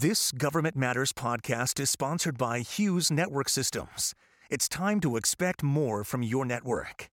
[0.00, 4.14] This Government Matters podcast is sponsored by Hughes Network Systems.
[4.48, 7.10] It's time to expect more from your network.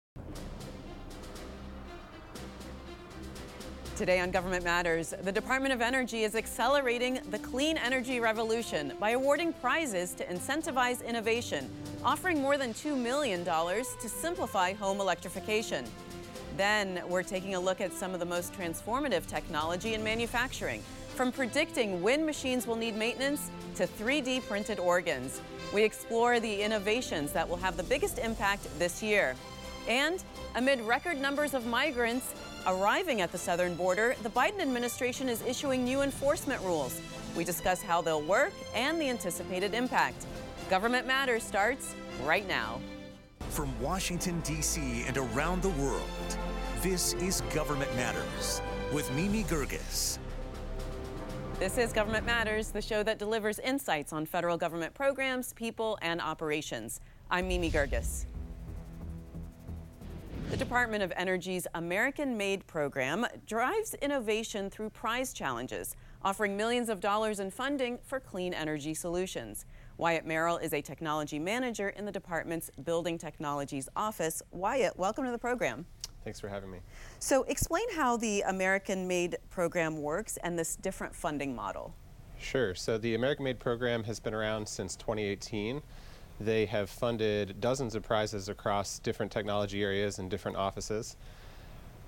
[3.95, 9.11] Today on Government Matters, the Department of Energy is accelerating the clean energy revolution by
[9.11, 11.71] awarding prizes to incentivize innovation,
[12.05, 15.85] offering more than $2 million to simplify home electrification.
[16.57, 21.31] Then, we're taking a look at some of the most transformative technology in manufacturing from
[21.31, 25.41] predicting when machines will need maintenance to 3D printed organs,
[25.73, 29.35] we explore the innovations that will have the biggest impact this year.
[29.89, 30.23] And
[30.55, 32.35] amid record numbers of migrants
[32.67, 37.01] arriving at the southern border, the Biden administration is issuing new enforcement rules.
[37.37, 40.27] We discuss how they'll work and the anticipated impact.
[40.71, 41.95] Government Matters starts
[42.25, 42.81] right now.
[43.51, 45.05] From Washington, D.C.
[45.07, 46.09] and around the world,
[46.81, 50.19] this is Government Matters with Mimi Geerges.
[51.63, 56.21] This is Government Matters, the show that delivers insights on federal government programs, people, and
[56.21, 56.99] operations.
[57.31, 58.27] I'm Mimi Geerges.
[60.51, 66.99] The Department of Energy's American Made program drives innovation through prize challenges, offering millions of
[66.99, 69.65] dollars in funding for clean energy solutions.
[69.99, 74.43] Wyatt Merrill is a technology manager in the department's Building Technologies office.
[74.51, 75.87] Wyatt, welcome to the program.
[76.25, 76.79] Thanks for having me.
[77.19, 81.95] So, explain how the American Made program works and this different funding model.
[82.39, 82.75] Sure.
[82.75, 85.83] So, the American Made program has been around since 2018.
[86.41, 91.17] They have funded dozens of prizes across different technology areas and different offices.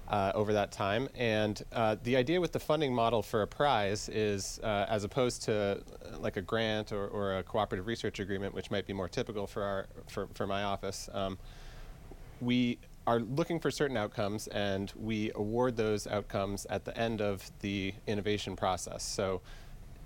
[0.06, 1.08] Uh, over that time.
[1.14, 5.44] And uh, the idea with the funding model for a prize is, uh, as opposed
[5.44, 9.08] to uh, like a grant or, or, a cooperative research agreement, which might be more
[9.08, 11.38] typical for our for, for my office, um,
[12.42, 17.50] we are looking for certain outcomes and we award those outcomes at the end of
[17.60, 19.02] the innovation process.
[19.02, 19.42] So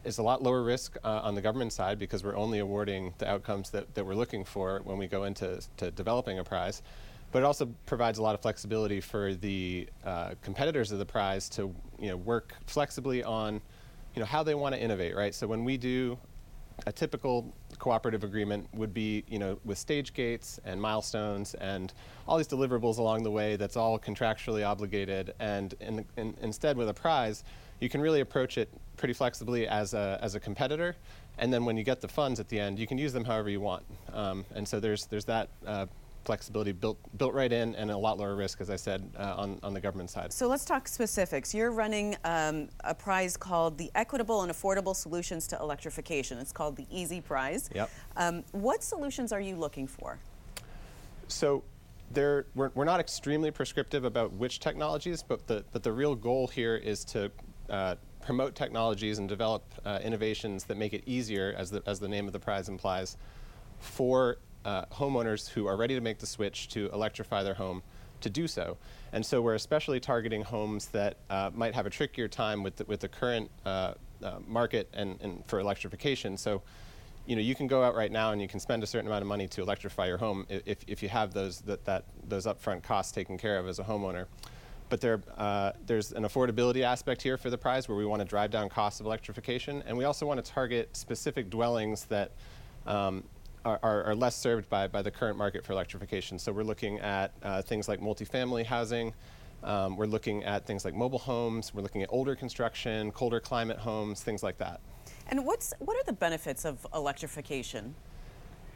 [0.04, 3.28] it's a lot lower risk uh, on the government side because we're only awarding the
[3.28, 6.82] outcomes that, that we're looking for when we go into to developing a prize.
[7.30, 11.48] But it also provides a lot of flexibility for the uh, competitors of the prize
[11.50, 13.60] to you know, work flexibly on
[14.14, 15.34] you know, how they want to innovate, right?
[15.34, 16.18] So when we do
[16.86, 21.92] a typical cooperative agreement would be, you know, with stage gates and milestones and
[22.26, 25.34] all these deliverables along the way that's all contractually obligated.
[25.38, 27.44] And in, in, instead, with a prize,
[27.80, 30.96] you can really approach it pretty flexibly as a, as a competitor.
[31.38, 33.48] And then when you get the funds at the end, you can use them however
[33.48, 33.84] you want.
[34.12, 35.86] Um, and so there's, there's that uh,
[36.24, 39.58] flexibility built built right in and a lot lower risk, as I said, uh, on,
[39.62, 40.32] on the government side.
[40.32, 41.54] So let's talk specifics.
[41.54, 46.38] You're running um, a prize called the Equitable and Affordable Solutions to Electrification.
[46.38, 47.70] It's called the EASY Prize.
[47.74, 47.90] Yep.
[48.16, 50.18] Um, what solutions are you looking for?
[51.28, 51.62] So
[52.10, 56.46] there, we're, we're not extremely prescriptive about which technologies, but the, but the real goal
[56.46, 57.30] here is to
[57.68, 62.08] uh, promote technologies and develop uh, innovations that make it easier, as the, as the
[62.08, 63.16] name of the prize implies,
[63.78, 67.82] for uh, homeowners who are ready to make the switch to electrify their home
[68.20, 68.76] to do so.
[69.14, 72.84] And so we're especially targeting homes that uh, might have a trickier time with the,
[72.84, 76.36] with the current uh, uh, market and, and, for electrification.
[76.36, 76.60] So,
[77.24, 79.22] you know, you can go out right now and you can spend a certain amount
[79.22, 82.82] of money to electrify your home if, if you have those that, that those upfront
[82.82, 84.26] costs taken care of as a homeowner.
[84.90, 88.28] But there, uh, there's an affordability aspect here for the prize where we want to
[88.28, 92.32] drive down costs of electrification, and we also want to target specific dwellings that
[92.86, 93.22] um,
[93.82, 96.38] are, are, less served by, by the current market for electrification.
[96.38, 99.12] So we're looking at uh, things like multifamily housing.
[99.62, 101.74] Um, we're looking at things like mobile homes.
[101.74, 104.80] We're looking at older construction, colder climate homes, things like that.
[105.28, 107.94] And what's what are the benefits of electrification?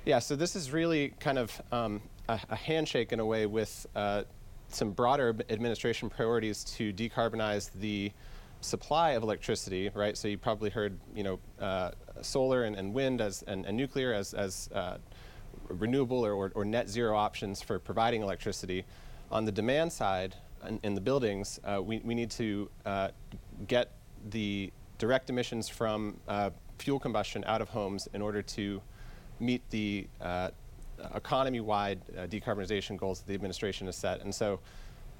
[0.04, 3.86] Yeah, so this is really kind of um, a, a, handshake in a way with
[3.94, 4.24] uh,
[4.68, 8.10] some broader administration priorities to decarbonize the
[8.62, 10.16] supply of electricity, right?
[10.16, 11.90] So you probably heard, you know, uh,
[12.20, 14.98] solar and, and, wind as and, and, nuclear as, as uh,
[15.68, 18.84] renewable or, or, or, net zero options for providing electricity.
[19.30, 20.36] On the demand side,
[20.66, 23.08] in, in the buildings, uh, we, we need to uh,
[23.66, 23.90] get
[24.30, 28.80] the direct emissions from uh, fuel combustion out of homes in order to
[29.40, 30.50] meet the uh,
[31.14, 34.20] economy-wide decarbonization goals that the administration has set.
[34.22, 34.60] And so.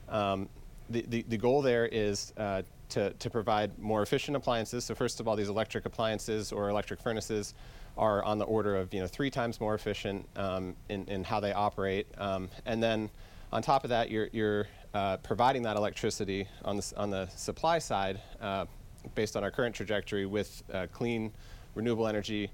[0.08, 0.48] Um,
[0.90, 2.62] the, the, the, goal there is uh,
[2.92, 4.84] to, to provide more efficient appliances.
[4.84, 7.54] So first of all, these electric appliances or electric furnaces
[7.96, 11.40] are on the order of you know three times more efficient um, in, in how
[11.40, 12.06] they operate.
[12.18, 13.10] Um, and then
[13.50, 17.78] on top of that, you're, you're uh, providing that electricity on the, on the supply
[17.78, 18.66] side uh,
[19.14, 21.32] based on our current trajectory with uh, clean,
[21.74, 22.50] renewable energy,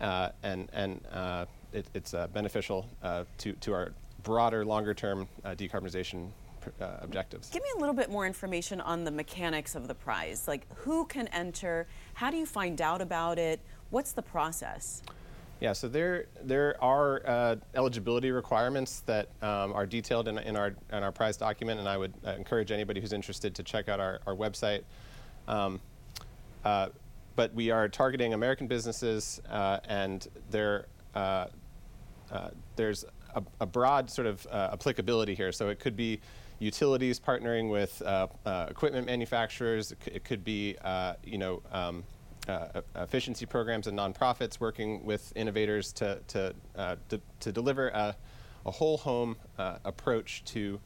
[0.00, 1.00] uh, and, and
[1.72, 2.88] it, it's beneficial
[3.38, 3.92] to, to our
[4.22, 6.30] broader, longer term decarbonization
[6.80, 7.50] uh, objectives.
[7.50, 10.46] Give me a little bit more information on the mechanics of the prize.
[10.48, 11.86] Like who can enter?
[12.14, 13.60] How do you find out about it?
[13.90, 15.02] What's the process?
[15.60, 20.74] Yeah, so there there are uh, eligibility requirements that um, are detailed in, in, our
[20.92, 23.98] in our prize document, and I would uh, encourage anybody who's interested to check out
[23.98, 24.82] our, our website.
[25.48, 25.80] Um,
[26.64, 26.88] uh,
[27.36, 31.46] but we are targeting American businesses, uh, and there uh,
[32.30, 35.52] uh, there's a, a, broad sort of applicability here.
[35.52, 36.20] So it could be
[36.58, 38.02] utilities partnering with
[38.70, 39.92] equipment manufacturers.
[39.92, 40.76] It, c- it could be
[41.24, 41.62] you know.
[41.72, 42.04] Um,
[42.48, 46.94] uh, efficiency programs and nonprofits working with innovators to, to, uh,
[47.40, 48.14] to, deliver a,
[48.66, 50.80] a whole home uh, approach to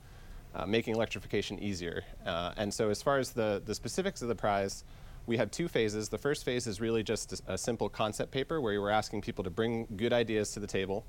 [0.54, 2.02] uh, making electrification easier.
[2.24, 4.84] Uh, and so, as far as the, the specifics of the prize,
[5.26, 6.08] we have two phases.
[6.08, 9.44] The first phase is really just a, a simple concept paper where we're asking people
[9.44, 11.04] to bring good ideas to the table.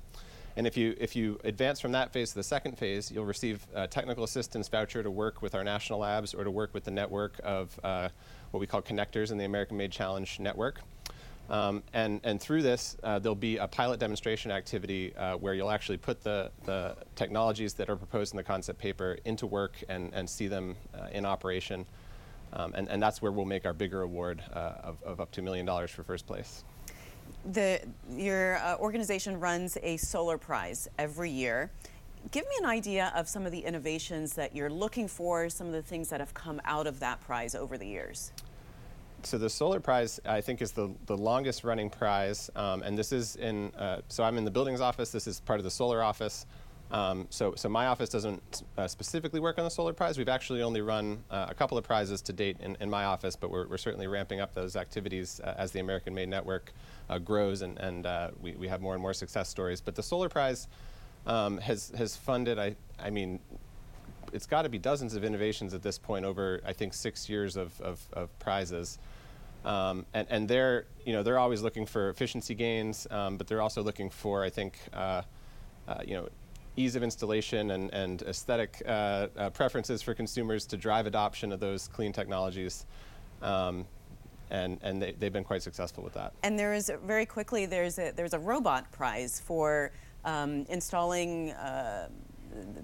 [0.56, 3.66] And if you, if you advance from that phase to the second phase, you'll receive
[3.74, 6.90] a technical assistance voucher to work with our national labs or to work with the
[6.90, 8.08] network of uh,
[8.50, 10.80] what we call connectors in the American Made Challenge network.
[11.50, 15.70] Um, and, and through this, uh, there'll be a pilot demonstration activity uh, where you'll
[15.70, 20.12] actually put the, the technologies that are proposed in the concept paper into work and,
[20.14, 21.84] and see them uh, in operation.
[22.52, 25.40] Um, and, and that's where we'll make our bigger award uh, of, of up to
[25.40, 26.64] a million dollars for first place.
[27.50, 27.80] The,
[28.10, 31.70] your uh, organization runs a solar prize every year.
[32.30, 35.72] Give me an idea of some of the innovations that you're looking for, some of
[35.72, 38.30] the things that have come out of that prize over the years.
[39.24, 43.12] So the Solar Prize, I think, is the, the longest running prize, um, and this
[43.12, 43.72] is in.
[43.74, 45.10] Uh, so I'm in the buildings office.
[45.10, 46.46] This is part of the solar office.
[46.92, 50.18] Um, so, so my office doesn't uh, specifically work on the Solar Prize.
[50.18, 53.34] We've actually only run uh, a couple of prizes to date in, in my office,
[53.34, 56.70] but we're, we're certainly ramping up those activities uh, as the American Made Network
[57.08, 59.80] uh, grows and, and uh, we, we have more and more success stories.
[59.80, 60.68] But the Solar Prize
[61.26, 62.58] um, has has funded.
[62.58, 63.40] I I mean,
[64.32, 67.56] it's got to be dozens of innovations at this point over I think six years
[67.56, 68.98] of of, of prizes.
[69.64, 73.62] Um, and, and they're you know they're always looking for efficiency gains, um, but they're
[73.62, 75.22] also looking for I think uh,
[75.86, 76.28] uh, you know
[76.76, 81.60] ease of installation and, and aesthetic uh, uh preferences for consumers to drive adoption of
[81.60, 82.86] those clean technologies.
[83.42, 83.86] Um,
[84.50, 86.34] and, and they, they've been quite successful with that.
[86.42, 89.92] And there is very quickly there's a there's a robot prize for
[90.24, 91.52] um, installing.
[91.52, 92.08] Uh,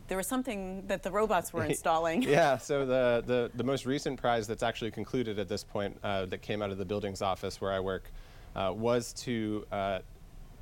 [0.08, 2.22] there was something that the robots were installing.
[2.22, 6.24] yeah, so the, the, the, most recent prize that's actually concluded at this point uh,
[6.24, 8.10] that came out of the buildings office where I work
[8.56, 9.98] uh, was to uh,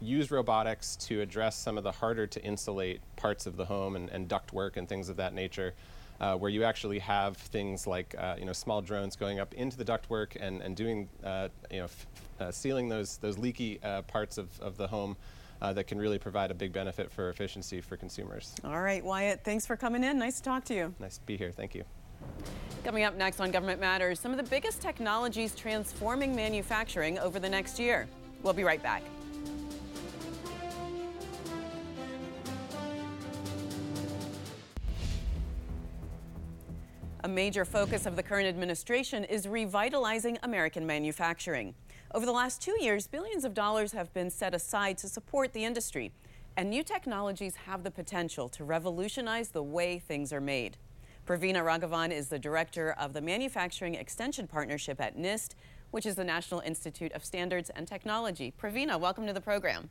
[0.00, 4.08] use robotics to address some of the harder to insulate parts of the home and,
[4.10, 5.74] and ductwork and things of that nature.
[6.18, 9.76] Uh, where you actually have things like uh, you know small drones going up into
[9.76, 12.06] the ductwork and, and doing uh, you know f-
[12.40, 15.14] uh, sealing those those leaky uh, parts of, of the home
[15.60, 18.54] uh, that can really provide a big benefit for efficiency for consumers.
[18.64, 20.18] All right, Wyatt, thanks for coming in.
[20.18, 20.94] Nice to talk to you.
[20.98, 21.50] Nice to be here.
[21.50, 21.84] Thank you.
[22.84, 27.48] Coming up next on Government Matters, some of the biggest technologies transforming manufacturing over the
[27.48, 28.06] next year.
[28.42, 29.02] We'll be right back.
[37.36, 41.74] Major focus of the current administration is revitalizing American manufacturing.
[42.14, 45.62] Over the last two years, billions of dollars have been set aside to support the
[45.62, 46.12] industry,
[46.56, 50.78] and new technologies have the potential to revolutionize the way things are made.
[51.26, 55.56] Pravina Raghavan is the director of the Manufacturing Extension Partnership at NIST,
[55.90, 58.54] which is the National Institute of Standards and Technology.
[58.58, 59.90] Pravina, welcome to the program.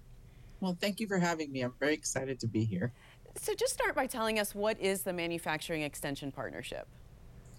[0.62, 1.62] Well, thank you for having me.
[1.62, 2.92] I'm very excited to be here.
[3.36, 6.88] So, just start by telling us what is the Manufacturing Extension Partnership?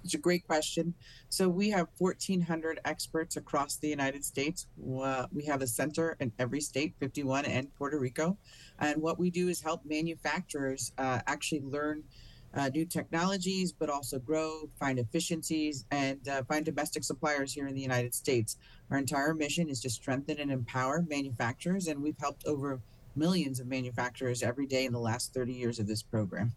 [0.07, 0.95] It's a great question.
[1.31, 4.69] So we have 1,400 experts across the United States.
[4.77, 8.39] We have a center in every state, 51 and Puerto Rico.
[8.79, 12.05] And what we do is help manufacturers uh, actually learn
[12.55, 17.75] uh, new technologies, but also grow, find efficiencies, and uh, find domestic suppliers here in
[17.75, 18.59] the United States.
[18.93, 22.81] Our entire mission is to strengthen and empower manufacturers, and we've helped over
[23.17, 26.53] millions of manufacturers every day in the last 30 years of this program.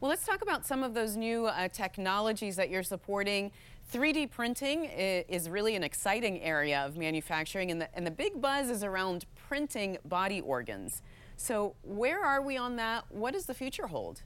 [0.00, 3.52] Well, let's talk about some of those new uh, technologies that you're supporting.
[3.92, 8.70] 3D printing is really an exciting area of manufacturing, and the, and the big buzz
[8.70, 11.02] is around printing body organs.
[11.36, 13.04] So, where are we on that?
[13.10, 14.22] What does the future hold?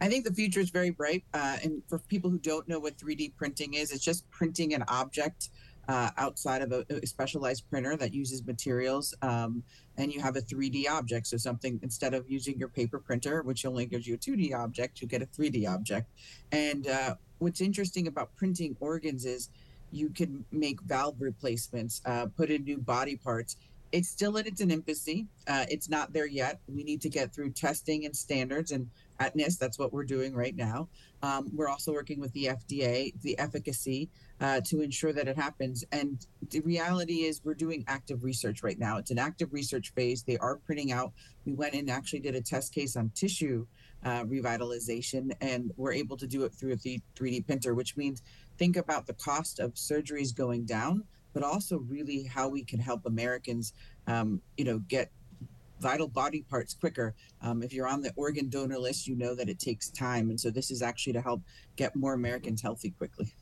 [0.00, 1.24] I think the future is very bright.
[1.34, 4.84] Uh, and for people who don't know what 3D printing is, it's just printing an
[4.86, 5.48] object
[5.88, 9.62] uh, outside of a, a, specialized printer that uses materials um,
[9.96, 11.26] and you have a 3D object.
[11.26, 15.00] So something instead of using your paper printer, which only gives you a 2D object,
[15.00, 16.08] you get a 3D object.
[16.52, 19.48] And uh, what's interesting about printing organs is
[19.92, 23.56] you can make valve replacements, uh, put in new body parts,
[23.92, 25.26] it's still in its infancy.
[25.48, 26.60] Uh, it's not there yet.
[26.68, 30.34] We need to get through testing and standards, and at NIST, that's what we're doing
[30.34, 30.88] right now.
[31.22, 34.08] Um, we're also working with the FDA, the efficacy,
[34.40, 35.84] uh, to ensure that it happens.
[35.92, 38.98] And the reality is, we're doing active research right now.
[38.98, 40.22] It's an active research phase.
[40.22, 41.12] They are printing out.
[41.44, 43.66] We went and actually did a test case on tissue
[44.04, 48.22] uh, revitalization, and we're able to do it through a 3D printer, which means
[48.58, 53.06] think about the cost of surgeries going down but also really how we can help
[53.06, 53.72] Americans,
[54.06, 55.10] um, you know, get
[55.80, 57.14] vital body parts quicker.
[57.40, 60.38] Um, if you're on the organ donor list, you know that it takes time, and
[60.38, 61.42] so this is actually to help
[61.76, 63.32] get more Americans healthy quickly.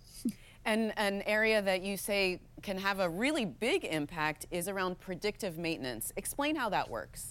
[0.69, 5.57] And an area that you say can have a really big impact is around predictive
[5.57, 6.13] maintenance.
[6.17, 7.31] Explain how that works.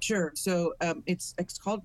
[0.00, 0.32] Sure.
[0.34, 1.82] So um, it's it's called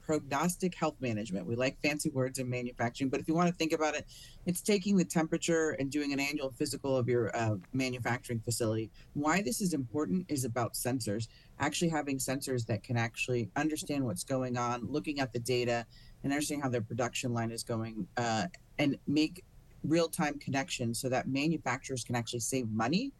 [0.00, 1.46] prognostic health management.
[1.46, 4.06] We like fancy words in manufacturing, but if you want to think about it,
[4.46, 8.90] it's taking the temperature and doing an annual physical of your uh, manufacturing facility.
[9.12, 11.28] Why this is important is about sensors.
[11.60, 15.84] Actually, having sensors that can actually understand what's going on, looking at the data,
[16.24, 18.46] and understanding how their production line is going, uh,
[18.78, 19.44] and make
[19.84, 23.12] real time connections so that manufacturers can actually save money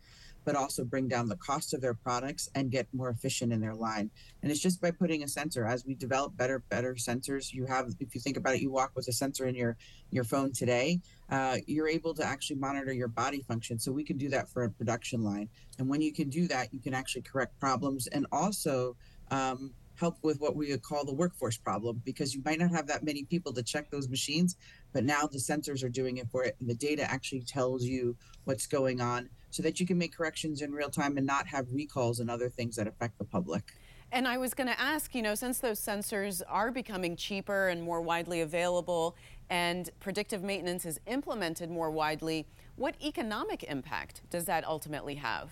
[0.44, 3.74] but also bring down the cost of their products and get more efficient in their
[3.74, 4.10] line.
[4.42, 5.64] And it's just by putting a sensor.
[5.64, 8.92] As we develop better, better sensors, you have, if you think about it, you walk
[8.94, 9.76] with a sensor in your
[10.10, 11.00] your phone today.
[11.30, 13.78] Uh, you're able to actually monitor your body function.
[13.78, 15.48] So we can do that for a production line.
[15.78, 18.96] And when you can do that, you can actually correct problems and also
[19.30, 22.86] um, help with what we would call the workforce problem because you might not have
[22.88, 24.56] that many people to check those machines,
[24.92, 28.16] but now the sensors are doing it for it, and the data actually tells you
[28.44, 31.66] what's going on so that you can make corrections in real time and not have
[31.70, 33.72] recalls and other things that affect the public.
[34.10, 37.82] And I was going to ask, you know, since those sensors are becoming cheaper and
[37.82, 39.16] more widely available
[39.48, 42.46] and predictive maintenance is implemented more widely,
[42.76, 45.50] what economic impact does that ultimately have?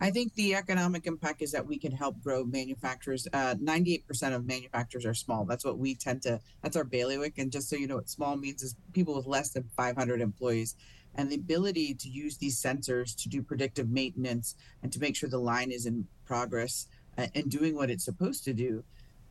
[0.00, 3.26] I think the economic impact is that we can help grow manufacturers.
[3.32, 5.44] Uh, 98% of manufacturers are small.
[5.44, 7.38] That's what we tend to, that's our bailiwick.
[7.38, 10.74] And just so you know what small means is people with less than 500 employees
[11.16, 15.28] and the ability to use these sensors to do predictive maintenance and to make sure
[15.28, 16.86] the line is in progress
[17.18, 18.82] uh, and doing what it's supposed to do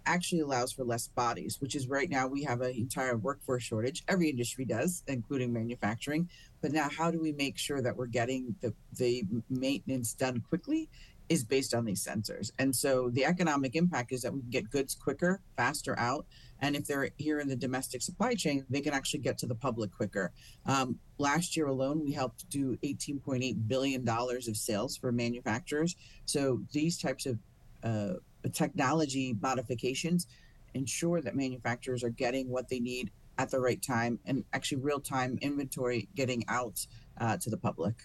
[0.05, 4.03] actually allows for less bodies which is right now we have an entire workforce shortage
[4.09, 6.29] every industry does including manufacturing
[6.63, 10.89] but now how do we make sure that we're getting the, the maintenance done quickly
[11.29, 14.71] is based on these sensors and so the economic impact is that we can get
[14.71, 16.25] goods quicker faster out
[16.63, 19.53] and if they're here in the domestic supply chain, they can actually get to the
[19.53, 20.31] public quicker.
[20.65, 25.97] Um, last year alone, we helped do $18.8 billion of sales for manufacturers.
[26.23, 27.37] So these types of
[27.83, 28.13] uh,
[28.53, 30.27] technology modifications
[30.73, 34.99] ensure that manufacturers are getting what they need at the right time and actually real
[34.99, 36.85] time inventory getting out
[37.19, 37.95] uh, to the public.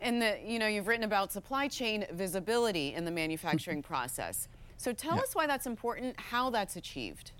[0.00, 4.48] And the, you know, you've written about supply chain visibility in the manufacturing process.
[4.76, 5.22] So tell yeah.
[5.22, 7.32] us why that's important, how that's achieved.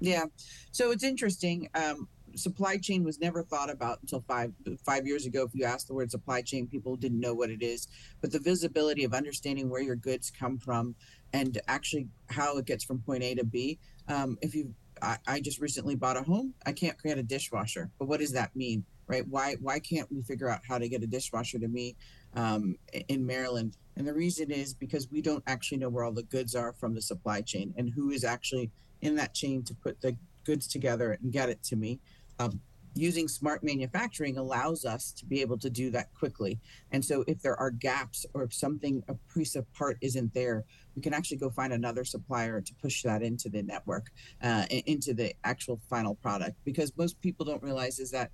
[0.00, 0.24] Yeah.
[0.72, 1.68] So it's interesting.
[1.74, 4.52] Um, supply chain was never thought about until five
[4.84, 5.44] five years ago.
[5.44, 7.88] If you asked the word supply chain, people didn't know what it is.
[8.20, 10.94] But the visibility of understanding where your goods come from
[11.32, 13.78] and actually how it gets from point A to B.
[14.08, 16.54] Um, if you, I, I just recently bought a home.
[16.64, 19.26] I can't create a dishwasher, but what does that mean, right?
[19.28, 21.96] Why why can't we figure out how to get a dishwasher to me
[22.34, 22.76] um,
[23.08, 23.76] in Maryland?
[23.96, 26.94] And the reason is because we don't actually know where all the goods are from
[26.94, 31.18] the supply chain and who is actually in that chain to put the goods together
[31.20, 32.00] and get it to me.
[32.38, 32.60] Um,
[32.94, 36.58] using smart manufacturing allows us to be able to do that quickly.
[36.90, 40.64] And so if there are gaps or if something, a piece of part isn't there,
[40.94, 44.10] we can actually go find another supplier to push that into the network,
[44.42, 46.56] uh, into the actual final product.
[46.64, 48.30] Because most people don't realize is that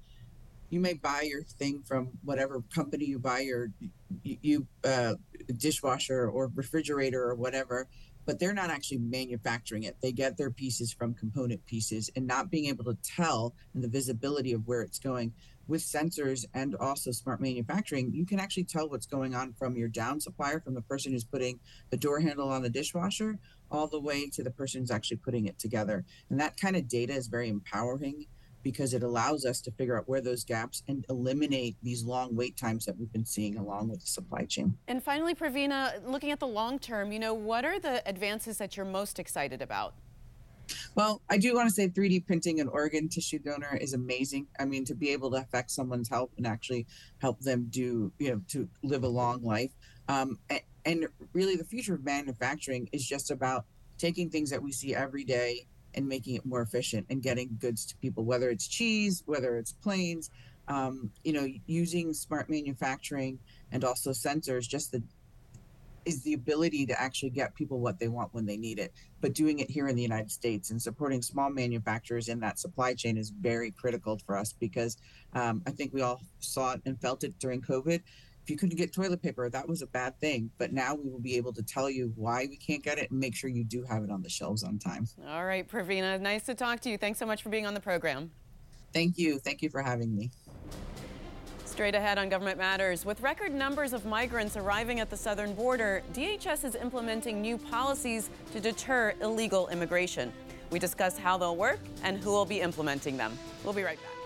[0.71, 3.71] you may buy your thing from whatever company you buy your
[4.23, 5.15] you, you uh,
[5.57, 7.89] dishwasher or refrigerator or whatever
[8.29, 9.97] but they're not actually manufacturing it.
[10.03, 13.89] They get their pieces from component pieces and not being able to tell and the
[13.89, 15.33] visibility of where it's going
[15.67, 19.89] with sensors and also smart manufacturing, you can actually tell what's going on from your
[19.89, 21.59] down supplier, from the person who's putting
[21.89, 23.39] the door handle on the dishwasher,
[23.71, 26.05] all the way to the person who's actually putting it together.
[26.29, 28.27] And that kind of data is very empowering
[28.63, 32.57] because it allows us to figure out where those gaps and eliminate these long wait
[32.57, 34.77] times that we've been seeing along with the supply chain.
[34.89, 38.77] And finally, Pravina, looking at the long term, you know, what are the advances that
[38.77, 39.95] you're most excited about?
[40.95, 44.49] Well, I do want to say 3D printing an organ tissue donor is amazing.
[44.59, 46.87] I mean, to be able to affect someone's health and actually
[47.19, 49.73] help them do, you know, to live a long life.
[50.09, 53.65] Um, and, and really, the future of manufacturing is just about
[53.99, 55.67] taking things that we see every day
[55.99, 59.73] and making it more efficient and getting goods to people, whether it's cheese, whether it's
[59.73, 60.31] planes,
[60.69, 63.37] um, you know, using smart manufacturing
[63.73, 65.03] and also sensors, just the
[66.05, 69.35] is the ability to actually get people what they want when they need it, but
[69.35, 73.19] doing it here in the United States and supporting small manufacturers in that supply chain
[73.19, 74.97] is very critical for us because
[75.35, 78.01] um, I think we all saw it and felt it during COVID.
[78.49, 80.51] If you couldn't get toilet paper, that was a bad thing.
[80.57, 83.21] But now we will be able to tell you why we can't get it and
[83.21, 85.07] make sure you do have it on the shelves on time.
[85.29, 86.97] All right, Pravina, nice to talk to you.
[86.97, 88.31] Thanks so much for being on the program.
[88.95, 89.39] Thank you.
[89.39, 90.31] Thank you for having me.
[91.67, 93.05] Straight ahead on Government Matters.
[93.05, 98.31] With record numbers of migrants arriving at the southern border, DHS is implementing new policies
[98.55, 100.33] to deter illegal immigration.
[100.71, 103.39] We discuss how they'll work and who will be implementing them.
[103.63, 104.18] We'll be right back.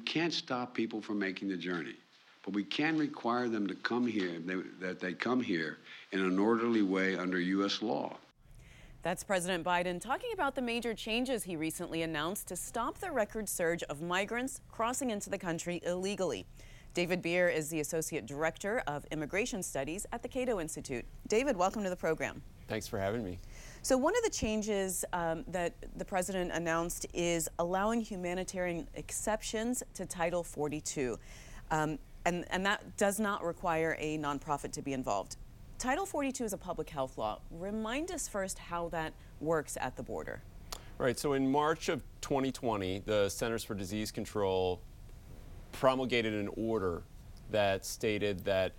[0.00, 1.94] We can't stop people from making the journey,
[2.42, 4.40] but we can require them to come here,
[4.80, 5.76] that they come here
[6.12, 7.82] in an orderly way under U.S.
[7.82, 8.16] law.
[9.02, 13.46] That's President Biden talking about the major changes he recently announced to stop the record
[13.46, 16.46] surge of migrants crossing into the country illegally.
[16.94, 21.04] David Bier is the Associate Director of Immigration Studies at the Cato Institute.
[21.28, 22.40] David, welcome to the program.
[22.68, 23.38] Thanks for having me.
[23.82, 30.04] So, one of the changes um, that the president announced is allowing humanitarian exceptions to
[30.04, 31.18] Title 42.
[31.70, 35.36] Um, and, and that does not require a nonprofit to be involved.
[35.78, 37.40] Title 42 is a public health law.
[37.50, 40.42] Remind us first how that works at the border.
[40.98, 41.18] Right.
[41.18, 44.82] So in March of 2020, the Centers for Disease Control
[45.72, 47.02] promulgated an order
[47.50, 48.74] that stated that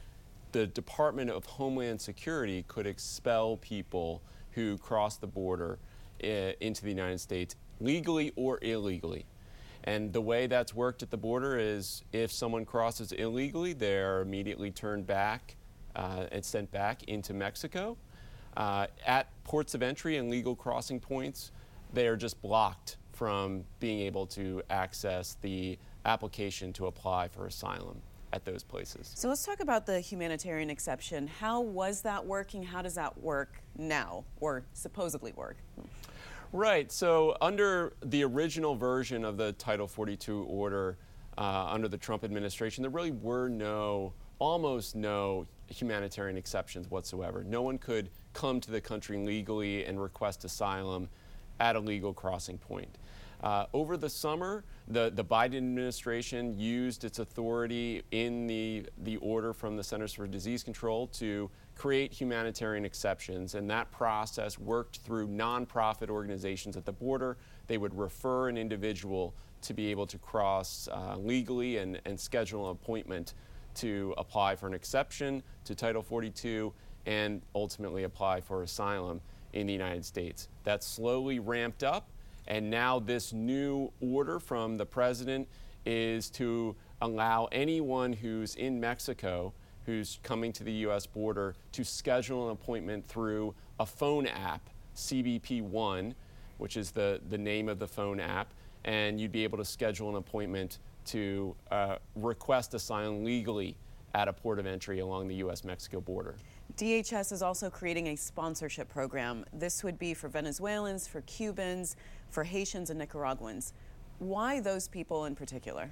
[0.52, 5.80] the Department of Homeland Security could expel people who cross the border
[6.24, 6.28] uh,
[6.60, 9.26] into the United States legally or illegally.
[9.84, 14.70] And the way that's worked at the border is if someone crosses illegally, they're immediately
[14.70, 15.56] turned back
[15.96, 17.98] uh, and sent back into Mexico.
[18.56, 21.52] Uh, at ports of entry and legal crossing points,
[21.94, 28.02] they are just blocked from being able to access the application to apply for asylum
[28.34, 29.12] at those places.
[29.16, 31.28] So let's talk about the humanitarian exception.
[31.28, 32.64] How was that working?
[32.64, 35.58] How does that work now, or supposedly work?
[36.54, 36.92] Right.
[36.92, 40.98] So under the original version of the Title 42 order
[41.38, 47.44] uh, under the Trump administration, there really were no, almost no humanitarian exceptions whatsoever.
[47.44, 51.08] No one could come to the country legally and request asylum
[51.62, 52.98] at a legal crossing point.
[53.42, 59.52] Uh, over the summer, the, the Biden administration used its authority in the, the order
[59.54, 65.28] from the Centers for Disease Control to create humanitarian exceptions, and that process worked through
[65.28, 67.38] nonprofit organizations at the border.
[67.68, 72.66] They would refer an individual to be able to cross uh, legally and, and schedule
[72.66, 73.34] an appointment
[73.76, 76.74] to apply for an exception to Title 42
[77.06, 79.22] and ultimately apply for asylum
[79.54, 80.50] in the United States.
[80.64, 82.10] That slowly ramped up,
[82.48, 85.48] and now this new order from the president
[85.86, 89.54] is to allow anyone who's in Mexico
[89.86, 91.06] who's coming to the U.S.
[91.06, 96.14] border to schedule an appointment through a phone app, CBP One,
[96.58, 98.54] which is the, the name of the phone app,
[98.86, 103.76] and you'd be able to schedule an appointment to uh, request asylum legally
[104.14, 105.64] at a port of entry along the U.S.
[105.64, 106.36] Mexico border.
[106.78, 109.46] DHS is also creating a sponsorship program.
[109.54, 111.96] This would be for Venezuelans, for Cubans,
[112.32, 113.74] for Haitians, and Nicaraguans.
[114.20, 115.92] Why those people in particular?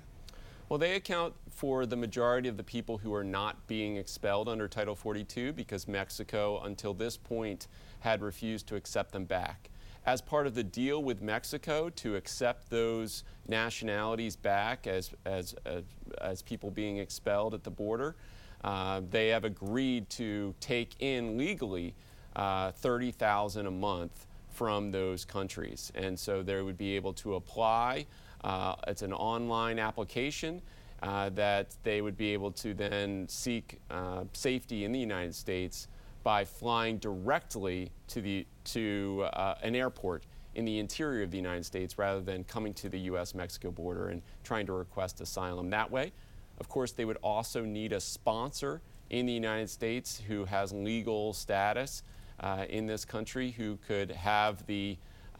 [0.69, 4.67] Well, they account for the majority of the people who are not being expelled under
[4.67, 7.67] Title 42 because Mexico, until this point,
[8.01, 9.69] had refused to accept them back
[10.05, 15.83] as part of the deal with Mexico to accept those nationalities back as, as, as,
[16.21, 18.15] as people being expelled at the border.
[18.63, 21.93] Uh, they have agreed to take in legally
[22.35, 24.27] uh, 30,000 a month
[24.59, 25.89] from those countries.
[25.95, 28.05] And so they would be able to apply.
[28.43, 30.61] Uh, it's an online application
[31.01, 35.87] uh, that they would be able to then seek uh, safety in the United States
[36.23, 41.65] by flying directly to, the, to uh, an airport in the interior of the United
[41.65, 45.89] States rather than coming to the US Mexico border and trying to request asylum that
[45.89, 46.11] way.
[46.59, 51.31] Of course, they would also need a sponsor in the United States who has legal
[51.31, 52.03] status
[52.39, 54.97] uh, in this country who could have the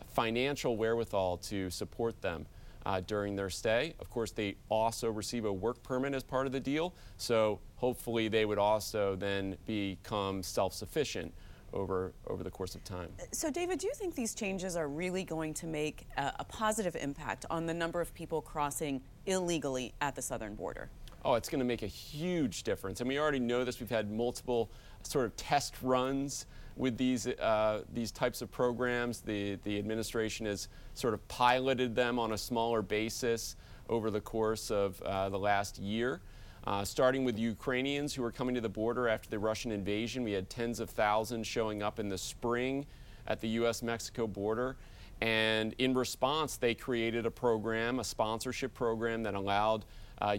[0.08, 2.46] financial wherewithal to support them
[2.86, 3.94] uh, during their stay.
[4.00, 8.28] Of course, they also receive a work permit as part of the deal, so hopefully
[8.28, 11.34] they would also then become self-sufficient
[11.74, 13.10] over, over the course of time.
[13.32, 16.96] So, David, do you think these changes are really going to make a, a positive
[16.96, 20.90] impact on the number of people crossing illegally at the southern border?
[21.26, 23.02] Oh, it's going to make a huge difference.
[23.02, 23.80] And we already know this.
[23.80, 24.70] We've had multiple
[25.04, 26.46] sort of test runs
[26.78, 29.20] with these uh, these types of programs.
[29.20, 33.58] The the administration has sort of piloted them on a smaller basis
[33.90, 36.22] over the course of uh, the last year.
[36.66, 40.34] Uh, starting with Ukrainians who were coming to the border after the Russian invasion, we
[40.34, 42.86] had tens of thousands showing up in the spring
[43.28, 43.82] at the U.S.
[43.82, 44.76] Mexico border.
[45.22, 49.86] And in response, they created a program, a sponsorship program that allowed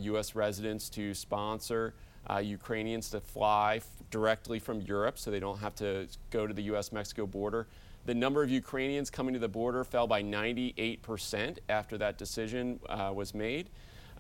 [0.01, 0.35] U.S.
[0.35, 1.95] residents to sponsor
[2.29, 6.53] uh, Ukrainians to fly f- directly from Europe so they don't have to go to
[6.53, 6.93] the U.S.
[6.93, 7.67] Mexico border.
[8.07, 13.13] The number of Ukrainians coming to the border fell by 98% after that decision uh,
[13.15, 13.71] was made.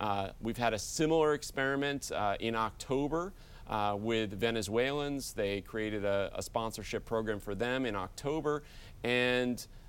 [0.00, 3.32] Uh, we've had a similar experiment uh, in October
[3.68, 5.32] uh, with Venezuelans.
[5.32, 8.62] They created a, a, sponsorship program for them in October
[9.04, 9.79] and uh,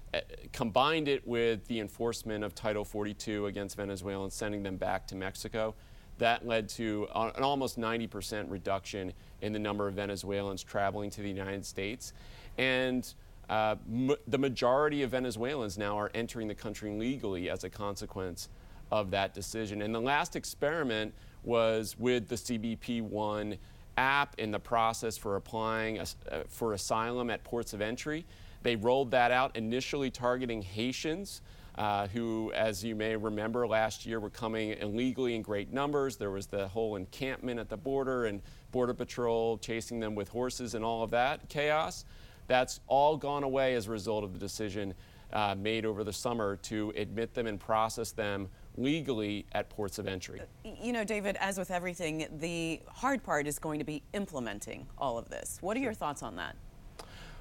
[0.52, 5.74] combined it with the enforcement of Title 42 against Venezuelans, sending them back to Mexico.
[6.18, 11.30] That led to an almost 90% reduction in the number of Venezuelans traveling to the
[11.30, 12.14] United States.
[12.58, 13.12] And
[13.50, 18.50] uh, m- the majority of Venezuelans now are entering the country legally as a consequence
[18.92, 19.82] of that decision.
[19.82, 23.58] And the last experiment was with the CBP One
[23.98, 26.06] app in the process for applying uh,
[26.48, 28.26] for asylum at ports of entry.
[28.64, 31.42] They rolled that out initially targeting Haitians
[31.76, 36.18] uh, who, as you may remember, last year were coming illegally in great numbers.
[36.18, 40.76] There was the whole encampment at the border and Border Patrol chasing them with horses
[40.76, 42.06] and all of that chaos.
[42.48, 44.94] That's all gone away as a result of the decision
[45.32, 50.08] uh, made over the summer to admit them and process them legally at ports of
[50.08, 50.42] entry.
[50.64, 55.18] You know, David, as with everything, the hard part is going to be implementing all
[55.18, 55.58] of this.
[55.62, 56.56] What are your thoughts on that?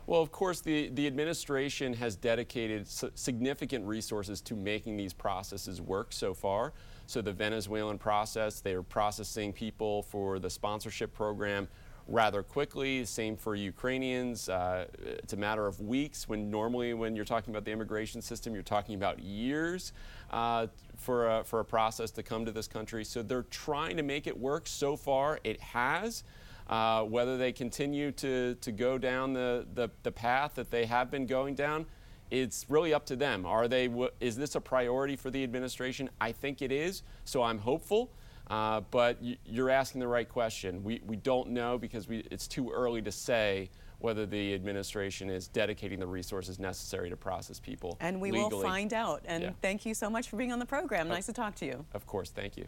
[0.07, 6.13] Well, of course, the, the administration has dedicated significant resources to making these processes work
[6.13, 6.73] so far.
[7.07, 11.69] So, the Venezuelan process, they're processing people for the sponsorship program
[12.09, 13.05] rather quickly.
[13.05, 14.49] Same for Ukrainians.
[14.49, 18.55] Uh, it's a matter of weeks when normally, when you're talking about the immigration system,
[18.55, 19.93] you're talking about years
[20.31, 23.05] uh, for, a, for a process to come to this country.
[23.05, 24.67] So, they're trying to make it work.
[24.67, 26.25] So far, it has.
[26.71, 31.11] Uh, whether they continue to, to go down the, the, the, path that they have
[31.11, 31.85] been going down,
[32.31, 33.45] it's really up to them.
[33.45, 36.09] Are they, is this a priority for the administration?
[36.21, 38.13] I think it is, so I'm hopeful.
[38.47, 40.85] Uh, but you're asking the right question.
[40.85, 45.49] We, we don't know because we, it's too early to say whether the administration is
[45.49, 47.97] dedicating the resources necessary to process people.
[48.01, 48.55] And we legally.
[48.55, 49.23] will find out.
[49.25, 49.51] And yeah.
[49.61, 51.09] thank you so much for being on the program.
[51.09, 51.85] Nice to talk to you.
[51.95, 52.67] Of course, thank you.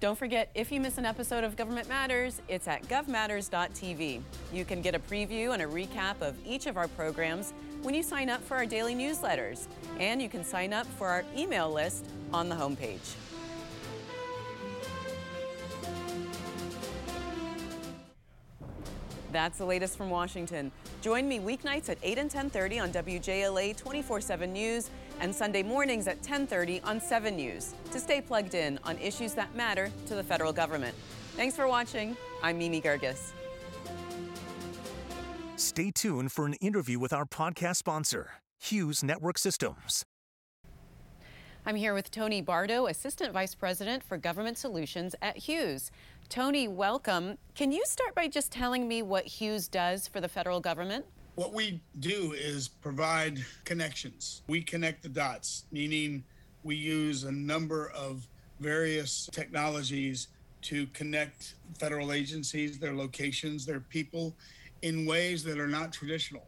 [0.00, 4.20] Don't forget, if you miss an episode of Government Matters, it's at govmatters.tv.
[4.52, 8.04] You can get a preview and a recap of each of our programs when you
[8.04, 9.66] sign up for our daily newsletters,
[9.98, 13.16] and you can sign up for our email list on the homepage.
[19.32, 20.70] That's the latest from Washington.
[21.00, 26.22] Join me weeknights at 8 and 10:30 on WJLA 24/7 News and Sunday mornings at
[26.22, 30.52] 10:30 on 7 News to stay plugged in on issues that matter to the federal
[30.52, 30.96] government.
[31.36, 32.16] Thanks for watching.
[32.42, 33.32] I'm Mimi Geerges.
[35.56, 40.04] Stay tuned for an interview with our podcast sponsor, Hughes Network Systems.
[41.66, 45.90] I'm here with Tony Bardo, Assistant Vice President for Government Solutions at Hughes.
[46.28, 47.38] Tony, welcome.
[47.54, 51.06] Can you start by just telling me what Hughes does for the federal government?
[51.36, 54.42] What we do is provide connections.
[54.46, 56.22] We connect the dots, meaning
[56.64, 58.28] we use a number of
[58.60, 60.28] various technologies
[60.62, 64.36] to connect federal agencies, their locations, their people
[64.82, 66.46] in ways that are not traditional,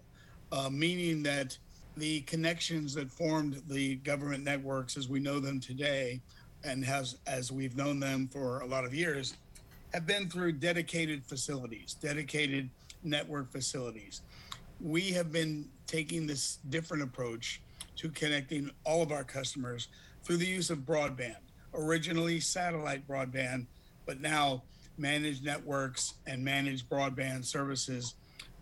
[0.52, 1.56] uh, meaning that
[1.96, 6.20] the connections that formed the government networks as we know them today
[6.64, 9.36] and has as we've known them for a lot of years
[9.92, 12.70] have been through dedicated facilities, dedicated
[13.02, 14.22] network facilities
[14.80, 17.60] we have been taking this different approach
[17.96, 19.88] to connecting all of our customers
[20.24, 21.36] through the use of broadband.
[21.74, 23.66] Originally satellite broadband,
[24.06, 24.62] but now
[24.96, 28.14] managed networks and managed broadband services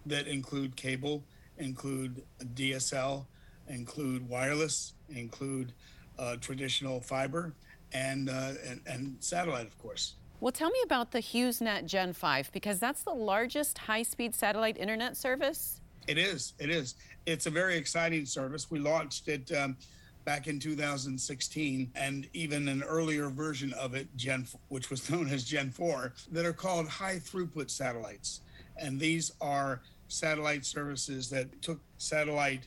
[0.06, 1.22] that include cable,
[1.58, 2.22] include
[2.54, 3.24] DSL,
[3.68, 5.72] include wireless, include
[6.18, 7.54] uh, traditional fiber,
[7.92, 10.14] and, uh, and and satellite, of course.
[10.40, 15.16] Well, tell me about the HughesNet Gen 5 because that's the largest high-speed satellite internet
[15.16, 16.54] service it is.
[16.58, 16.94] It is.
[17.26, 18.70] It's a very exciting service.
[18.70, 19.76] We launched it um,
[20.24, 25.44] back in 2016, and even an earlier version of it, Gen, which was known as
[25.44, 28.40] Gen 4, that are called high throughput satellites.
[28.78, 32.66] And these are satellite services that took satellite